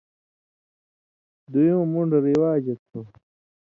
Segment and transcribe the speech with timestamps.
[1.51, 2.99] دُویُوں مُون٘ڈ رِواجہ تھو،